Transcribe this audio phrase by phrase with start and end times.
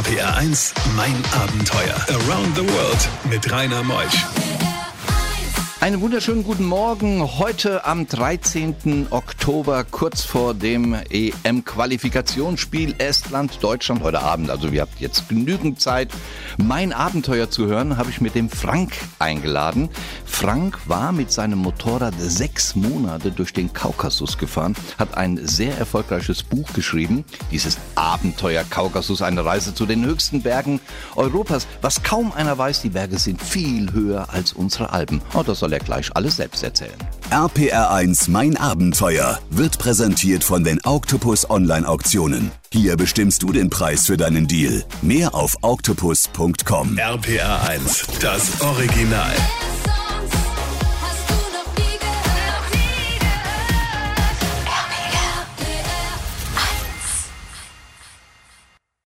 [0.00, 1.94] RPR 1, mein Abenteuer.
[2.08, 4.49] Around the World mit Rainer Meusch.
[5.80, 7.22] Einen wunderschönen guten Morgen.
[7.38, 9.06] Heute am 13.
[9.08, 14.50] Oktober, kurz vor dem EM-Qualifikationsspiel Estland-Deutschland heute Abend.
[14.50, 16.10] Also wir habt jetzt genügend Zeit.
[16.58, 19.88] Mein Abenteuer zu hören, habe ich mit dem Frank eingeladen.
[20.26, 26.42] Frank war mit seinem Motorrad sechs Monate durch den Kaukasus gefahren, hat ein sehr erfolgreiches
[26.42, 27.24] Buch geschrieben.
[27.50, 30.78] Dieses Abenteuer Kaukasus, eine Reise zu den höchsten Bergen
[31.16, 31.66] Europas.
[31.80, 35.22] Was kaum einer weiß, die Berge sind viel höher als unsere Alpen.
[35.32, 36.96] Und das soll soll er gleich alles selbst erzählen.
[37.30, 42.50] RPR1 Mein Abenteuer wird präsentiert von den Octopus Online Auktionen.
[42.72, 44.84] Hier bestimmst du den Preis für deinen Deal.
[45.00, 46.98] Mehr auf octopus.com.
[46.98, 49.32] RPR1, das Original.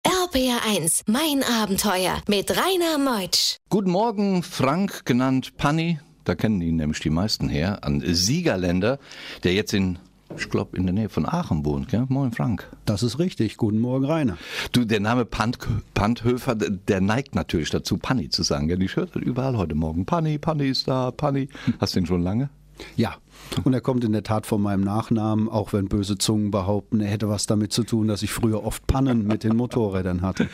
[0.06, 3.56] RPR1, mein Abenteuer mit Rainer Meutsch.
[3.68, 8.98] Guten Morgen, Frank, genannt Panni da kennen ihn nämlich die meisten her, an Siegerländer,
[9.44, 9.98] der jetzt in
[10.36, 12.06] ich glaube, in der Nähe von Aachen wohnt, gell?
[12.08, 12.66] Moin Frank.
[12.86, 13.58] Das ist richtig.
[13.58, 14.38] Guten Morgen, Rainer.
[14.72, 15.58] Du, der Name Pant,
[15.92, 18.68] Panthöfer, der neigt natürlich dazu, Panni zu sagen.
[18.68, 18.82] Gell?
[18.82, 20.06] Ich höre überall heute Morgen.
[20.06, 21.48] Panni, Panni ist da, Panni.
[21.80, 22.48] Hast du den schon lange?
[22.96, 23.16] Ja,
[23.64, 27.10] und er kommt in der Tat von meinem Nachnamen, auch wenn böse Zungen behaupten, er
[27.10, 30.48] hätte was damit zu tun, dass ich früher oft Pannen mit den Motorrädern hatte.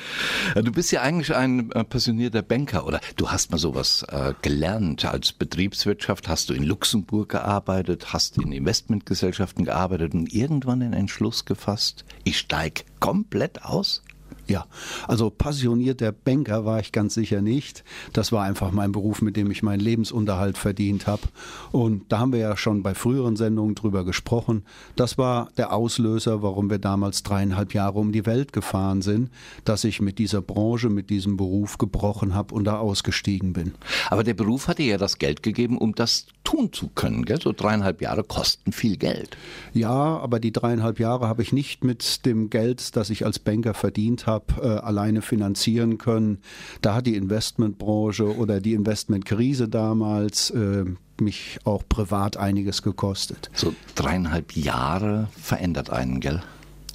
[0.54, 3.00] Du bist ja eigentlich ein äh, passionierter Banker, oder?
[3.16, 8.52] Du hast mal sowas äh, gelernt als Betriebswirtschaft, hast du in Luxemburg gearbeitet, hast in
[8.52, 14.02] Investmentgesellschaften gearbeitet und irgendwann den Entschluss gefasst, ich steige komplett aus?
[14.48, 14.64] Ja,
[15.06, 17.84] also passionierter Banker war ich ganz sicher nicht.
[18.14, 21.22] Das war einfach mein Beruf, mit dem ich meinen Lebensunterhalt verdient habe.
[21.70, 24.64] Und da haben wir ja schon bei früheren Sendungen drüber gesprochen.
[24.96, 29.30] Das war der Auslöser, warum wir damals dreieinhalb Jahre um die Welt gefahren sind,
[29.64, 33.74] dass ich mit dieser Branche, mit diesem Beruf gebrochen habe und da ausgestiegen bin.
[34.08, 37.26] Aber der Beruf hat dir ja das Geld gegeben, um das tun zu können.
[37.26, 37.40] Gell?
[37.42, 39.36] So dreieinhalb Jahre kosten viel Geld.
[39.74, 43.74] Ja, aber die dreieinhalb Jahre habe ich nicht mit dem Geld, das ich als Banker
[43.74, 46.38] verdient habe, habe, äh, alleine finanzieren können.
[46.82, 50.84] Da hat die Investmentbranche oder die Investmentkrise damals äh,
[51.20, 53.50] mich auch privat einiges gekostet.
[53.54, 56.42] So dreieinhalb Jahre verändert einen, gell?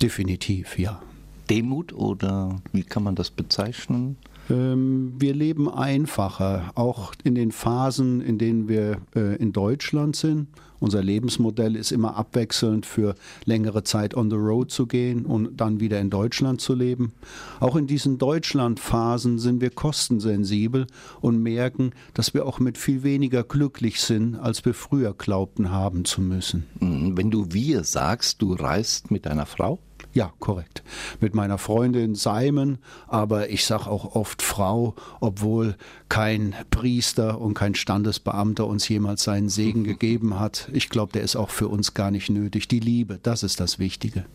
[0.01, 1.01] Definitiv, ja.
[1.49, 4.17] Demut oder wie kann man das bezeichnen?
[4.49, 10.47] Ähm, wir leben einfacher, auch in den Phasen, in denen wir äh, in Deutschland sind.
[10.83, 13.15] Unser Lebensmodell ist immer abwechselnd für
[13.45, 17.13] längere Zeit on the road zu gehen und dann wieder in Deutschland zu leben.
[17.61, 20.87] Auch in diesen Deutschlandphasen sind wir kostensensibel
[21.21, 26.03] und merken, dass wir auch mit viel weniger glücklich sind, als wir früher glaubten haben
[26.03, 26.65] zu müssen.
[26.81, 27.15] Mhm.
[27.15, 29.79] Wenn du wir sagst, du reist mit deiner Frau?
[30.13, 30.83] Ja, korrekt.
[31.21, 35.75] Mit meiner Freundin Simon, aber ich sage auch oft Frau, obwohl
[36.07, 40.69] kein Priester und kein Standesbeamter uns jemals seinen Segen gegeben hat.
[40.71, 42.67] Ich glaube, der ist auch für uns gar nicht nötig.
[42.67, 44.25] Die Liebe, das ist das Wichtige.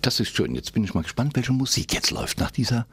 [0.00, 0.54] Das ist schön.
[0.54, 2.86] Jetzt bin ich mal gespannt, welche Musik jetzt läuft nach dieser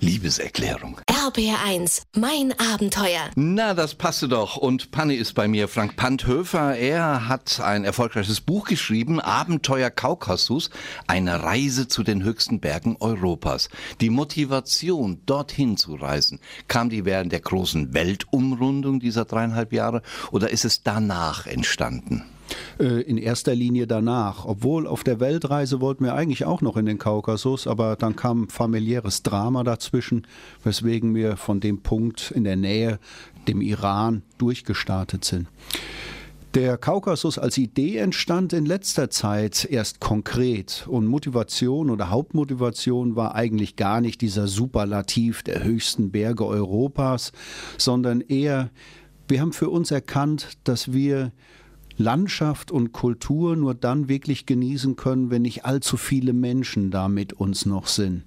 [0.00, 1.00] Liebeserklärung.
[1.28, 3.28] RBR1, mein Abenteuer.
[3.34, 4.56] Na, das passte doch.
[4.56, 6.74] Und Panni ist bei mir, Frank Panthöfer.
[6.74, 10.70] Er hat ein erfolgreiches Buch geschrieben, Abenteuer Kaukasus,
[11.06, 13.68] eine Reise zu den höchsten Bergen Europas.
[14.00, 20.00] Die Motivation, dorthin zu reisen, kam die während der großen Weltumrundung dieser dreieinhalb Jahre
[20.30, 22.24] oder ist es danach entstanden?
[22.78, 24.44] Äh, in erster Linie danach.
[24.44, 28.48] Obwohl auf der Weltreise wollten wir eigentlich auch noch in den Kaukasus, aber dann kam
[28.48, 30.26] familiäres Drama dazwischen,
[30.64, 32.98] weswegen wir von dem Punkt in der Nähe,
[33.46, 35.48] dem Iran, durchgestartet sind.
[36.54, 43.34] Der Kaukasus als Idee entstand in letzter Zeit erst konkret und Motivation oder Hauptmotivation war
[43.34, 47.32] eigentlich gar nicht dieser Superlativ der höchsten Berge Europas,
[47.76, 48.70] sondern eher,
[49.28, 51.32] wir haben für uns erkannt, dass wir
[51.98, 57.32] Landschaft und Kultur nur dann wirklich genießen können, wenn nicht allzu viele Menschen da mit
[57.32, 58.22] uns noch sind.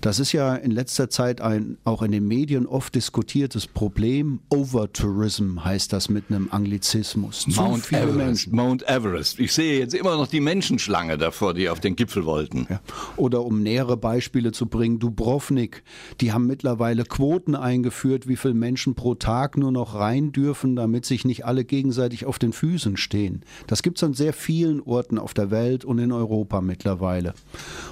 [0.00, 4.40] Das ist ja in letzter Zeit ein auch in den Medien oft diskutiertes Problem.
[4.48, 7.46] Overtourism heißt das mit einem Anglizismus.
[7.48, 8.56] Mount viele Everest, Menschen.
[8.56, 9.38] Mount Everest.
[9.38, 12.66] Ich sehe jetzt immer noch die Menschenschlange davor, die auf den Gipfel wollten.
[12.70, 12.80] Ja.
[13.16, 15.82] Oder um nähere Beispiele zu bringen, Dubrovnik.
[16.20, 21.04] Die haben mittlerweile Quoten eingeführt, wie viele Menschen pro Tag nur noch rein dürfen, damit
[21.04, 23.42] sich nicht alle gegenseitig auf den Füßen stehen.
[23.66, 27.34] Das gibt es an sehr vielen Orten auf der Welt und in Europa mittlerweile.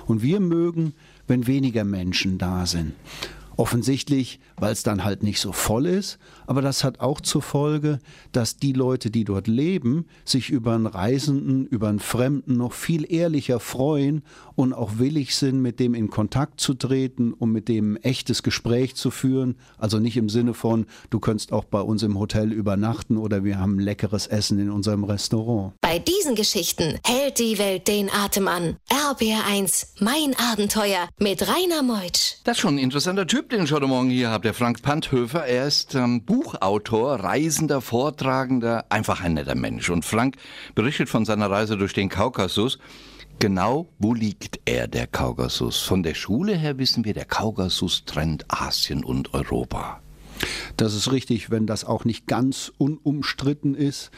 [0.07, 0.95] Und wir mögen,
[1.27, 2.93] wenn weniger Menschen da sind.
[3.57, 6.19] Offensichtlich, weil es dann halt nicht so voll ist,
[6.51, 8.01] aber das hat auch zur Folge,
[8.33, 13.07] dass die Leute, die dort leben, sich über einen Reisenden, über einen Fremden noch viel
[13.09, 14.25] ehrlicher freuen
[14.57, 18.43] und auch willig sind, mit dem in Kontakt zu treten und mit dem ein echtes
[18.43, 19.55] Gespräch zu führen.
[19.79, 23.61] Also nicht im Sinne von, du könntest auch bei uns im Hotel übernachten oder wir
[23.61, 25.75] haben leckeres Essen in unserem Restaurant.
[25.81, 28.77] Bei diesen Geschichten hält die Welt den Atem an.
[28.89, 32.39] RBR1, mein Abenteuer mit Rainer Meutsch.
[32.43, 35.47] Das ist schon ein interessanter Typ, den ich heute Morgen hier habe, der Frank Panthöfer.
[35.47, 39.91] Er ist ähm, Buchautor, Reisender, Vortragender, einfach ein netter Mensch.
[39.91, 40.37] Und Frank
[40.75, 42.79] berichtet von seiner Reise durch den Kaukasus.
[43.39, 45.81] Genau, wo liegt er, der Kaukasus?
[45.83, 50.01] Von der Schule her wissen wir, der Kaukasus trennt Asien und Europa.
[50.79, 54.11] Das ist richtig, wenn das auch nicht ganz unumstritten ist.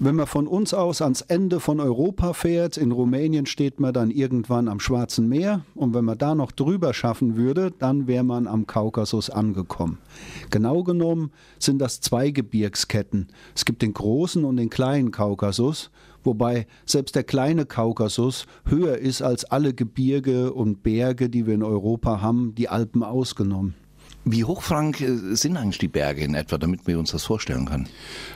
[0.00, 4.12] Wenn man von uns aus ans Ende von Europa fährt, in Rumänien steht man dann
[4.12, 8.46] irgendwann am Schwarzen Meer und wenn man da noch drüber schaffen würde, dann wäre man
[8.46, 9.98] am Kaukasus angekommen.
[10.50, 13.26] Genau genommen sind das zwei Gebirgsketten.
[13.56, 15.90] Es gibt den großen und den kleinen Kaukasus,
[16.22, 21.64] wobei selbst der kleine Kaukasus höher ist als alle Gebirge und Berge, die wir in
[21.64, 23.74] Europa haben, die Alpen ausgenommen.
[24.30, 27.64] Wie hoch, Frank, äh, sind eigentlich die Berge in etwa, damit wir uns das vorstellen
[27.64, 27.88] können?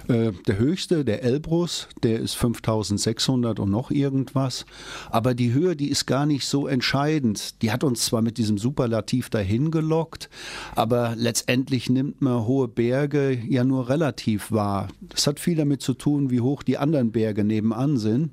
[0.09, 4.65] Äh, der höchste, der Elbrus, der ist 5600 und noch irgendwas.
[5.11, 7.61] Aber die Höhe, die ist gar nicht so entscheidend.
[7.61, 10.31] Die hat uns zwar mit diesem Superlativ dahin gelockt,
[10.75, 14.89] aber letztendlich nimmt man hohe Berge ja nur relativ wahr.
[15.03, 18.31] Das hat viel damit zu tun, wie hoch die anderen Berge nebenan sind.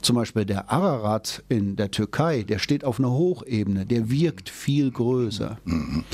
[0.00, 4.92] Zum Beispiel der Ararat in der Türkei, der steht auf einer Hochebene, der wirkt viel
[4.92, 5.58] größer.
[5.64, 6.04] Mhm.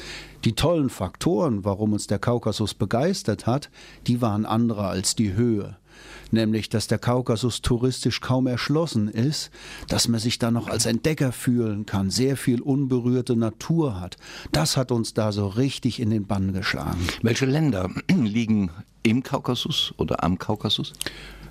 [0.47, 3.69] Die tollen Faktoren, warum uns der Kaukasus begeistert hat,
[4.07, 5.77] die waren andere als die Höhe
[6.31, 9.51] nämlich dass der Kaukasus touristisch kaum erschlossen ist,
[9.89, 14.17] dass man sich da noch als Entdecker fühlen kann, sehr viel unberührte Natur hat.
[14.53, 17.07] Das hat uns da so richtig in den Bann geschlagen.
[17.23, 18.71] Welche Länder liegen
[19.03, 20.93] im Kaukasus oder am Kaukasus?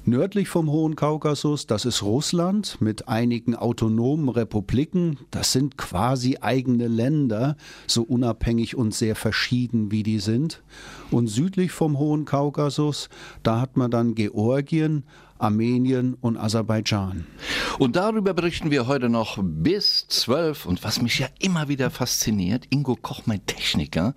[0.08, 5.18] Nördlich vom Hohen Kaukasus, das ist Russland mit einigen autonomen Republiken.
[5.32, 7.58] Das sind quasi eigene Länder,
[7.88, 10.62] so unabhängig und sehr verschieden wie die sind.
[11.10, 13.10] Und südlich vom Hohen Kaukasus,
[13.42, 15.06] da hat man dann Georgien,
[15.38, 17.26] Armenien und Aserbaidschan.
[17.78, 20.66] Und darüber berichten wir heute noch bis zwölf.
[20.66, 24.14] Und was mich ja immer wieder fasziniert, Ingo Koch, mein Techniker,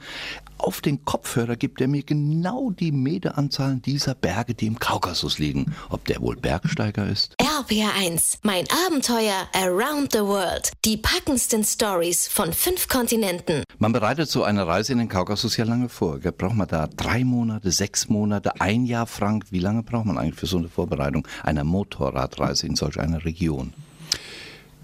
[0.58, 5.74] auf den Kopfhörer gibt er mir genau die Meteranzahlen dieser Berge, die im Kaukasus liegen.
[5.88, 7.36] Ob der wohl Bergsteiger ist?
[7.58, 10.70] RPR1, mein Abenteuer around the world.
[10.84, 13.64] Die packendsten Stories von fünf Kontinenten.
[13.78, 16.20] Man bereitet so eine Reise in den Kaukasus ja lange vor.
[16.20, 19.46] Braucht man da drei Monate, sechs Monate, ein Jahr, Frank?
[19.50, 23.72] Wie lange braucht man eigentlich für so eine Vorbereitung einer Motorradreise in solch einer Region?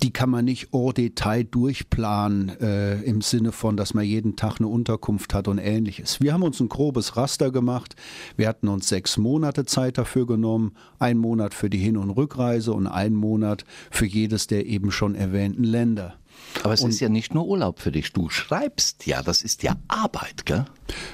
[0.02, 4.58] Die kann man nicht au Detail durchplanen äh, im Sinne von, dass man jeden Tag
[4.58, 6.20] eine Unterkunft hat und ähnliches.
[6.20, 7.96] Wir haben uns ein grobes Raster gemacht.
[8.36, 12.72] Wir hatten uns sechs Monate Zeit dafür genommen, ein Monat für die Hin- und Rückreise
[12.72, 16.14] und ein Monat für jedes der eben schon erwähnten Länder.
[16.62, 18.12] Aber es und ist ja nicht nur Urlaub für dich.
[18.12, 20.64] Du schreibst ja, das ist ja Arbeit, gell?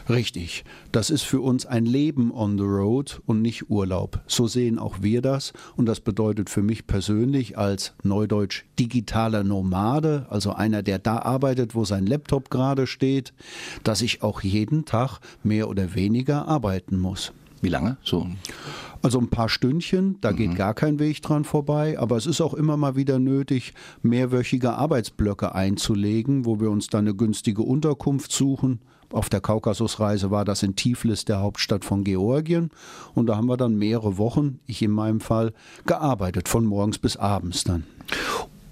[0.09, 0.65] Richtig.
[0.93, 4.21] Das ist für uns ein Leben on the road und nicht Urlaub.
[4.27, 5.53] So sehen auch wir das.
[5.77, 11.75] Und das bedeutet für mich persönlich als Neudeutsch digitaler Nomade, also einer, der da arbeitet,
[11.75, 13.33] wo sein Laptop gerade steht,
[13.85, 17.33] dass ich auch jeden Tag mehr oder weniger arbeiten muss.
[17.61, 17.97] Wie lange?
[18.03, 18.27] So.
[19.03, 20.37] Also ein paar Stündchen, da mhm.
[20.37, 23.73] geht gar kein Weg dran vorbei, aber es ist auch immer mal wieder nötig,
[24.03, 28.81] mehrwöchige Arbeitsblöcke einzulegen, wo wir uns dann eine günstige Unterkunft suchen.
[29.13, 32.71] Auf der Kaukasusreise war das in Tiflis, der Hauptstadt von Georgien.
[33.15, 35.53] Und da haben wir dann mehrere Wochen, ich in meinem Fall,
[35.85, 37.85] gearbeitet, von morgens bis abends dann.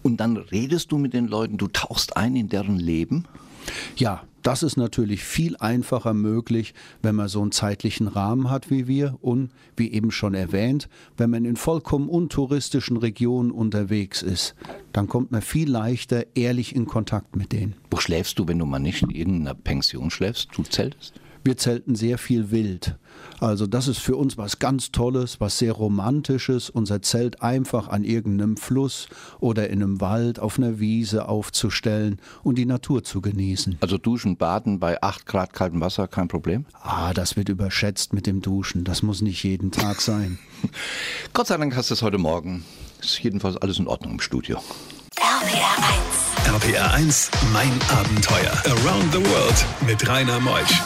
[0.02, 3.24] Und dann redest du mit den Leuten, du tauchst ein in deren Leben?
[3.96, 8.88] Ja, das ist natürlich viel einfacher möglich, wenn man so einen zeitlichen Rahmen hat wie
[8.88, 10.88] wir und, wie eben schon erwähnt,
[11.18, 14.54] wenn man in vollkommen untouristischen Regionen unterwegs ist.
[14.94, 17.74] Dann kommt man viel leichter ehrlich in Kontakt mit denen.
[17.90, 20.48] Wo schläfst du, wenn du mal nicht in einer Pension schläfst?
[20.56, 21.20] Du zeltest?
[21.44, 22.96] Wir zelten sehr viel wild.
[23.40, 28.04] Also das ist für uns was ganz Tolles, was sehr Romantisches, unser Zelt einfach an
[28.04, 29.08] irgendeinem Fluss
[29.40, 33.78] oder in einem Wald auf einer Wiese aufzustellen und die Natur zu genießen.
[33.80, 36.66] Also duschen, baden bei 8 Grad kaltem Wasser, kein Problem?
[36.82, 38.84] Ah, das wird überschätzt mit dem Duschen.
[38.84, 40.38] Das muss nicht jeden Tag sein.
[41.32, 42.64] Gott sei Dank hast du es heute Morgen.
[43.00, 44.60] Ist jedenfalls alles in Ordnung im Studio.
[45.16, 45.76] RPR
[46.54, 46.64] 1.
[46.64, 48.52] RPR 1, mein Abenteuer.
[48.66, 50.82] Around the World mit Rainer Meusch.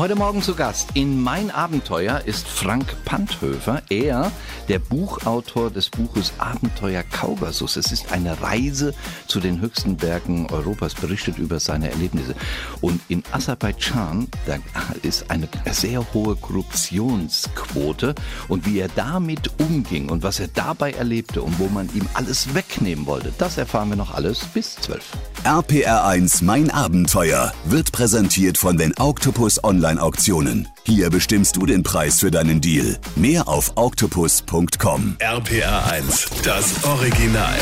[0.00, 3.82] Heute Morgen zu Gast in Mein Abenteuer ist Frank Panthöfer.
[3.90, 4.32] Er,
[4.66, 7.76] der Buchautor des Buches Abenteuer Kaukasus.
[7.76, 8.94] Es ist eine Reise
[9.26, 12.34] zu den höchsten Bergen Europas, berichtet über seine Erlebnisse.
[12.80, 14.56] Und in Aserbaidschan, da
[15.02, 18.14] ist eine sehr hohe Korruptionsquote.
[18.48, 22.54] Und wie er damit umging und was er dabei erlebte und wo man ihm alles
[22.54, 25.04] wegnehmen wollte, das erfahren wir noch alles bis 12.
[25.44, 30.68] RPR1 Mein Abenteuer wird präsentiert von den Octopus Online Online-Auktionen.
[30.84, 32.98] Hier bestimmst du den Preis für deinen Deal.
[33.16, 35.16] Mehr auf octopus.com.
[35.18, 37.58] RPR 1, das Original.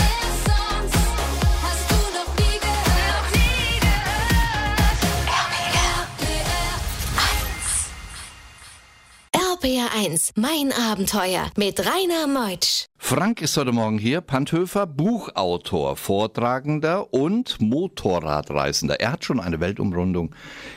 [10.08, 12.86] RPR1, mein Abenteuer mit Rainer Meutsch.
[12.96, 19.00] Frank ist heute Morgen hier, Panthöfer, Buchautor, Vortragender und Motorradreisender.
[19.00, 20.34] Er hat schon eine Weltumrundung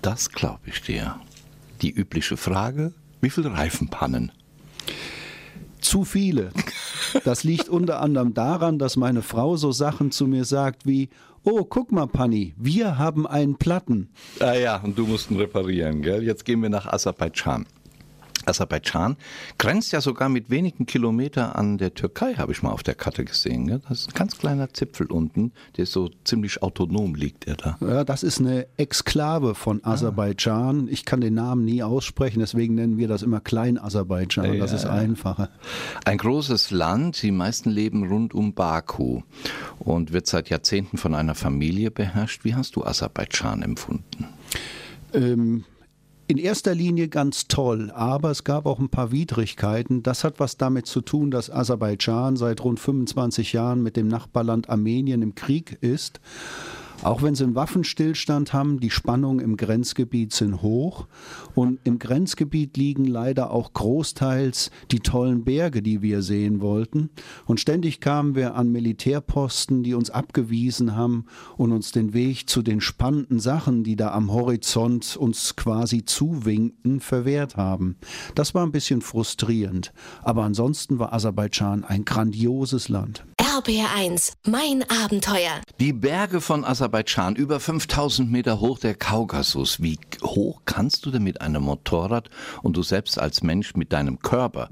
[0.02, 1.16] Das glaube ich dir.
[1.82, 4.32] Die übliche Frage, wie viele Reifenpannen?
[5.80, 6.50] Zu viele.
[7.24, 11.08] Das liegt unter anderem daran, dass meine Frau so Sachen zu mir sagt wie,
[11.44, 14.08] oh, guck mal, Panni, wir haben einen Platten.
[14.40, 16.22] Ah ja, und du musst ihn reparieren, gell?
[16.22, 17.66] Jetzt gehen wir nach Aserbaidschan.
[18.48, 19.16] Aserbaidschan
[19.58, 23.24] grenzt ja sogar mit wenigen Kilometern an der Türkei, habe ich mal auf der Karte
[23.24, 23.66] gesehen.
[23.66, 23.80] Gell?
[23.88, 27.78] Das ist ein ganz kleiner Zipfel unten, der so ziemlich autonom liegt, er da.
[27.80, 29.92] Ja, das ist eine Exklave von ah.
[29.92, 30.88] Aserbaidschan.
[30.90, 34.54] Ich kann den Namen nie aussprechen, deswegen nennen wir das immer Klein-Aserbaidschan.
[34.54, 35.50] Ja, das ist einfacher.
[36.04, 39.22] Ein großes Land, die meisten leben rund um Baku
[39.78, 42.44] und wird seit Jahrzehnten von einer Familie beherrscht.
[42.44, 44.26] Wie hast du Aserbaidschan empfunden?
[45.12, 45.64] Ähm,
[46.28, 50.02] in erster Linie ganz toll, aber es gab auch ein paar Widrigkeiten.
[50.02, 54.68] Das hat was damit zu tun, dass Aserbaidschan seit rund 25 Jahren mit dem Nachbarland
[54.68, 56.20] Armenien im Krieg ist
[57.02, 61.06] auch wenn sie einen Waffenstillstand haben, die Spannungen im Grenzgebiet sind hoch
[61.54, 67.10] und im Grenzgebiet liegen leider auch großteils die tollen Berge, die wir sehen wollten.
[67.46, 71.26] Und ständig kamen wir an Militärposten, die uns abgewiesen haben
[71.56, 77.00] und uns den Weg zu den spannenden Sachen, die da am Horizont uns quasi zuwinkten,
[77.00, 77.96] verwehrt haben.
[78.34, 79.92] Das war ein bisschen frustrierend.
[80.22, 83.24] Aber ansonsten war Aserbaidschan ein grandioses Land.
[83.58, 85.60] RBR1, mein Abenteuer.
[85.80, 89.82] Die Berge von Aserbaidschan, über 5000 Meter hoch der Kaukasus.
[89.82, 92.30] Wie hoch kannst du denn mit einem Motorrad
[92.62, 94.68] und du selbst als Mensch mit deinem Körper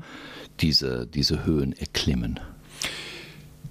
[0.61, 2.39] diese, diese Höhen erklimmen?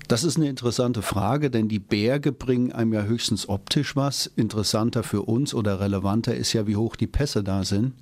[0.07, 4.27] Das ist eine interessante Frage, denn die Berge bringen einem ja höchstens optisch was.
[4.35, 7.93] Interessanter für uns oder relevanter ist ja, wie hoch die Pässe da sind.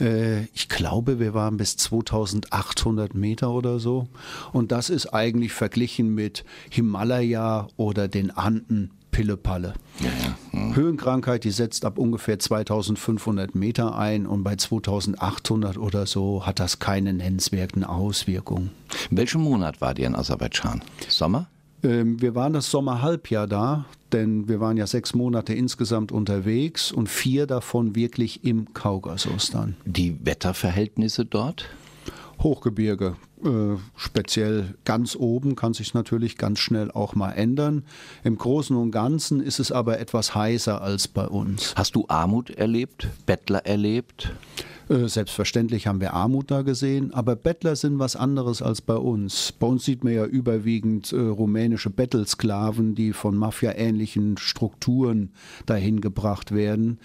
[0.00, 4.08] Äh, ich glaube, wir waren bis 2800 Meter oder so.
[4.52, 9.72] Und das ist eigentlich verglichen mit Himalaya oder den Anden Pillepalle.
[10.00, 10.60] Ja, ja.
[10.60, 10.76] Mhm.
[10.76, 16.80] Höhenkrankheit, die setzt ab ungefähr 2500 Meter ein und bei 2800 oder so hat das
[16.80, 18.72] keine nennenswerten Auswirkungen.
[19.10, 20.82] In welchem Monat war ihr in Aserbaidschan?
[21.08, 21.46] Sommer?
[21.82, 27.08] Ähm, wir waren das Sommerhalbjahr da, denn wir waren ja sechs Monate insgesamt unterwegs und
[27.08, 29.76] vier davon wirklich im Kaukasus dann.
[29.86, 31.70] Die Wetterverhältnisse dort?
[32.42, 37.84] Hochgebirge, äh, speziell ganz oben kann sich natürlich ganz schnell auch mal ändern.
[38.24, 41.74] Im Großen und Ganzen ist es aber etwas heißer als bei uns.
[41.76, 44.32] Hast du Armut erlebt, Bettler erlebt?
[44.88, 49.52] Äh, selbstverständlich haben wir Armut da gesehen, aber Bettler sind was anderes als bei uns.
[49.52, 55.32] Bei uns sieht man ja überwiegend äh, rumänische Bettelsklaven, die von mafiaähnlichen Strukturen
[55.66, 57.00] dahin gebracht werden.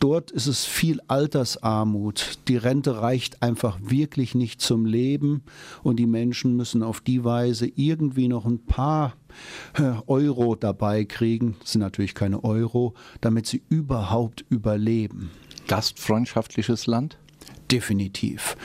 [0.00, 2.38] Dort ist es viel Altersarmut.
[2.48, 5.42] Die Rente reicht einfach wirklich nicht zum Leben
[5.86, 9.14] und die Menschen müssen auf die Weise irgendwie noch ein paar
[9.78, 15.30] äh, Euro dabei kriegen, das sind natürlich keine Euro, damit sie überhaupt überleben.
[15.68, 17.18] Gastfreundschaftliches Land?
[17.70, 18.56] definitiv.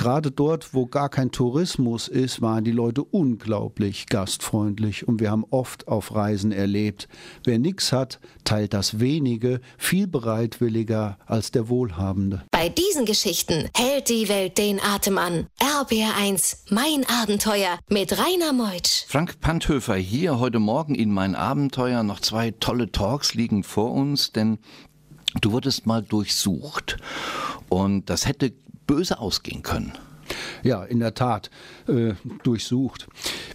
[0.00, 5.44] Gerade dort, wo gar kein Tourismus ist, waren die Leute unglaublich gastfreundlich und wir haben
[5.50, 7.06] oft auf Reisen erlebt,
[7.44, 12.42] wer nichts hat, teilt das wenige viel bereitwilliger als der Wohlhabende.
[12.50, 15.48] Bei diesen Geschichten hält die Welt den Atem an.
[15.60, 19.04] RBR1, mein Abenteuer mit Rainer Meutsch.
[19.06, 22.02] Frank Panthöfer hier heute Morgen in mein Abenteuer.
[22.04, 24.60] Noch zwei tolle Talks liegen vor uns, denn
[25.42, 26.96] du wurdest mal durchsucht
[27.68, 28.54] und das hätte
[28.90, 29.92] böse ausgehen können.
[30.64, 31.48] Ja, in der Tat,
[31.86, 33.06] äh, durchsucht.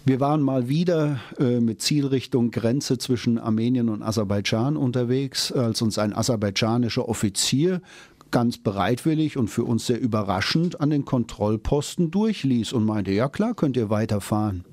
[0.06, 5.98] Wir waren mal wieder äh, mit Zielrichtung Grenze zwischen Armenien und Aserbaidschan unterwegs, als uns
[5.98, 7.82] ein aserbaidschanischer Offizier
[8.30, 13.54] ganz bereitwillig und für uns sehr überraschend an den Kontrollposten durchließ und meinte, ja klar,
[13.54, 14.64] könnt ihr weiterfahren.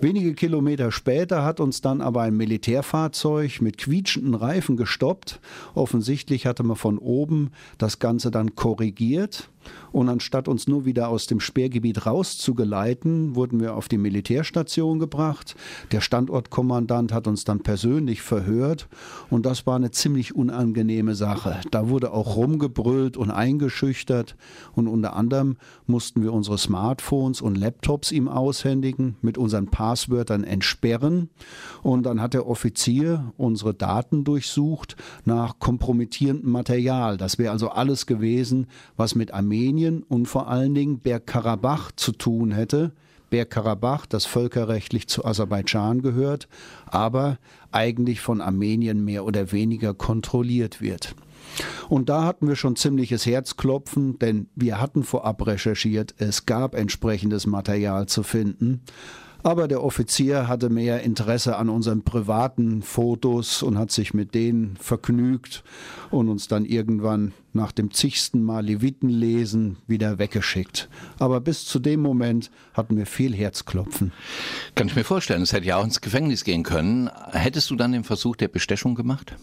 [0.00, 5.40] Wenige Kilometer später hat uns dann aber ein Militärfahrzeug mit quietschenden Reifen gestoppt.
[5.74, 9.48] Offensichtlich hatte man von oben das Ganze dann korrigiert
[9.94, 15.54] und anstatt uns nur wieder aus dem Sperrgebiet rauszugeleiten, wurden wir auf die Militärstation gebracht.
[15.92, 18.88] Der Standortkommandant hat uns dann persönlich verhört
[19.30, 21.60] und das war eine ziemlich unangenehme Sache.
[21.70, 24.36] Da wurde auch rumgebrüllt und eingeschüchtert
[24.74, 25.56] und unter anderem
[25.86, 31.30] mussten wir unsere Smartphones und Laptops ihm aushändigen, mit unseren Passwörtern entsperren
[31.82, 37.16] und dann hat der Offizier unsere Daten durchsucht nach kompromittierendem Material.
[37.16, 38.66] Das wäre also alles gewesen,
[38.96, 42.90] was mit Armenien Armenien und vor allen Dingen Bergkarabach zu tun hätte.
[43.30, 46.48] Bergkarabach, das völkerrechtlich zu Aserbaidschan gehört,
[46.86, 47.38] aber
[47.70, 51.14] eigentlich von Armenien mehr oder weniger kontrolliert wird.
[51.88, 57.46] Und da hatten wir schon ziemliches Herzklopfen, denn wir hatten vorab recherchiert, es gab entsprechendes
[57.46, 58.80] Material zu finden.
[59.44, 64.78] Aber der Offizier hatte mehr Interesse an unseren privaten Fotos und hat sich mit denen
[64.78, 65.62] vergnügt
[66.10, 70.88] und uns dann irgendwann nach dem zigsten Mal Leviten lesen wieder weggeschickt.
[71.18, 74.12] Aber bis zu dem Moment hatten wir viel Herzklopfen.
[74.76, 77.10] Kann ich mir vorstellen, es hätte ja auch ins Gefängnis gehen können.
[77.32, 79.36] Hättest du dann den Versuch der Bestechung gemacht?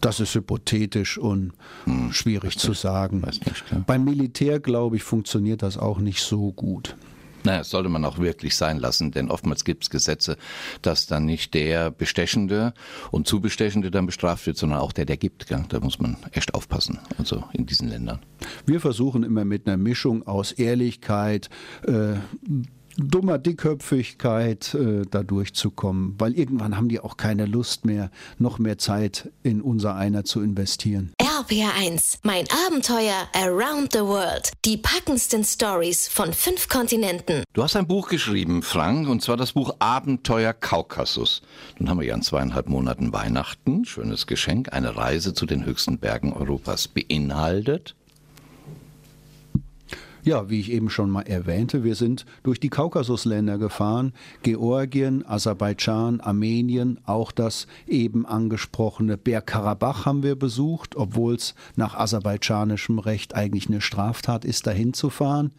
[0.00, 1.52] Das ist hypothetisch und
[1.84, 3.20] hm, schwierig zu sagen.
[3.20, 3.44] Nicht.
[3.86, 6.96] Beim Militär, glaube ich, funktioniert das auch nicht so gut.
[7.44, 10.36] Naja, sollte man auch wirklich sein lassen, denn oftmals gibt es Gesetze,
[10.82, 12.74] dass dann nicht der Bestechende
[13.10, 15.46] und Zubestechende dann bestraft wird, sondern auch der, der gibt.
[15.46, 15.64] Gell?
[15.68, 18.20] Da muss man echt aufpassen, also in diesen Ländern.
[18.66, 21.48] Wir versuchen immer mit einer Mischung aus Ehrlichkeit,
[21.86, 22.14] äh,
[23.08, 28.78] dummer Dickköpfigkeit äh, da durchzukommen, weil irgendwann haben die auch keine Lust mehr, noch mehr
[28.78, 31.12] Zeit in unser einer zu investieren.
[31.20, 34.52] RPR1, mein Abenteuer Around the World.
[34.64, 37.44] Die packendsten Stories von fünf Kontinenten.
[37.54, 41.42] Du hast ein Buch geschrieben, Frank, und zwar das Buch Abenteuer Kaukasus.
[41.78, 43.84] Nun haben wir ja in zweieinhalb Monaten Weihnachten.
[43.84, 44.72] Schönes Geschenk.
[44.72, 47.94] Eine Reise zu den höchsten Bergen Europas beinhaltet.
[50.22, 56.20] Ja, wie ich eben schon mal erwähnte, wir sind durch die Kaukasusländer gefahren, Georgien, Aserbaidschan,
[56.20, 63.68] Armenien, auch das eben angesprochene Bergkarabach haben wir besucht, obwohl es nach aserbaidschanischem Recht eigentlich
[63.68, 65.52] eine Straftat ist, dahin zu fahren.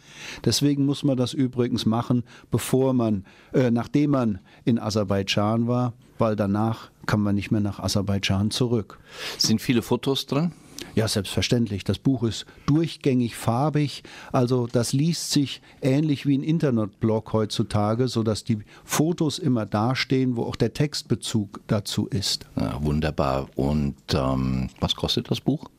[0.46, 6.36] Deswegen muss man das übrigens machen, bevor man, äh, nachdem man in Aserbaidschan war, weil
[6.36, 9.00] danach kann man nicht mehr nach Aserbaidschan zurück.
[9.40, 10.52] Sind viele Fotos drin?
[10.96, 11.84] Ja, selbstverständlich.
[11.84, 18.44] Das Buch ist durchgängig farbig, also das liest sich ähnlich wie ein Internetblog heutzutage, sodass
[18.44, 22.46] die Fotos immer dastehen, wo auch der Textbezug dazu ist.
[22.56, 23.48] Ja, wunderbar.
[23.56, 25.70] Und ähm, was kostet das Buch?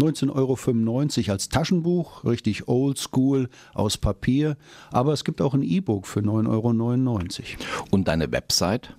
[0.00, 0.30] 19,95
[1.24, 4.56] Euro als Taschenbuch, richtig oldschool aus Papier,
[4.90, 7.84] aber es gibt auch ein E-Book für 9,99 Euro.
[7.90, 8.94] Und deine Website?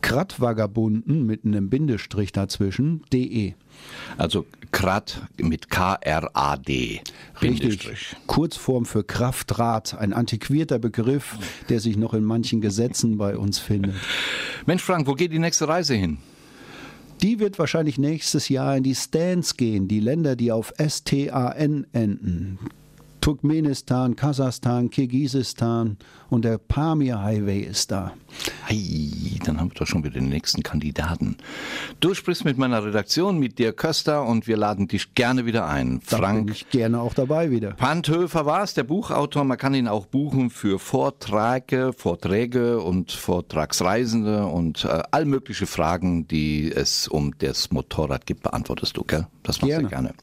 [0.00, 3.54] Kratvagabunden mit einem Bindestrich dazwischen, de.
[4.18, 7.00] Also Krat mit K-R-A-D.
[7.40, 8.16] Richtig.
[8.26, 11.38] Kurzform für Kraftrad, ein antiquierter Begriff,
[11.68, 13.94] der sich noch in manchen Gesetzen bei uns findet.
[14.66, 16.18] Mensch, Frank, wo geht die nächste Reise hin?
[17.22, 22.58] Die wird wahrscheinlich nächstes Jahr in die Stands gehen, die Länder, die auf S-T-A-N enden.
[23.22, 25.96] Turkmenistan, Kasachstan, Kirgisistan
[26.28, 28.12] und der Pamir Highway ist da.
[28.64, 31.36] Hey, dann haben wir doch schon wieder den nächsten Kandidaten.
[32.00, 36.00] Du sprichst mit meiner Redaktion, mit dir Köster und wir laden dich gerne wieder ein.
[36.00, 36.20] Frank.
[36.20, 37.74] Da bin ich gerne auch dabei wieder.
[37.74, 39.44] Panthöfer war es, der Buchautor.
[39.44, 46.26] Man kann ihn auch buchen für Vorträge, Vorträge und Vortragsreisende und äh, all mögliche Fragen,
[46.26, 49.28] die es um das Motorrad gibt, beantwortest du, gell?
[49.44, 49.84] Das machst gerne.
[49.84, 50.14] du gerne.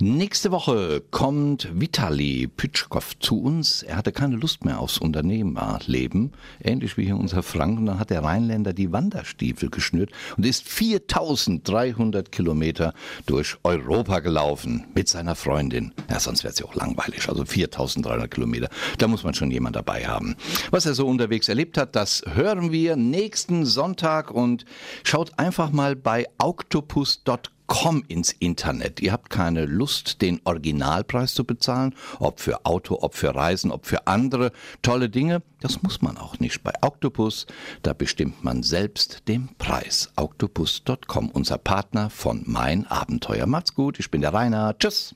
[0.00, 3.82] Nächste Woche kommt Vitali Pitschkow zu uns.
[3.82, 6.32] Er hatte keine Lust mehr aufs Unternehmerleben.
[6.62, 7.78] Ähnlich wie hier unser Frank.
[7.78, 12.94] Und dann hat der Rheinländer die Wanderstiefel geschnürt und ist 4300 Kilometer
[13.26, 15.92] durch Europa gelaufen mit seiner Freundin.
[16.10, 17.28] Ja, sonst wäre es ja auch langweilig.
[17.28, 18.68] Also 4300 Kilometer.
[18.98, 20.36] Da muss man schon jemand dabei haben.
[20.70, 24.64] Was er so unterwegs erlebt hat, das hören wir nächsten Sonntag und
[25.04, 29.00] schaut einfach mal bei octopus.com komm ins Internet.
[29.00, 33.86] Ihr habt keine Lust, den Originalpreis zu bezahlen, ob für Auto, ob für Reisen, ob
[33.86, 35.40] für andere tolle Dinge.
[35.60, 37.46] Das muss man auch nicht bei Octopus.
[37.82, 40.12] Da bestimmt man selbst den Preis.
[40.16, 43.46] Octopus.com, unser Partner von Mein Abenteuer.
[43.46, 44.76] Macht's gut, ich bin der Rainer.
[44.78, 45.10] Tschüss.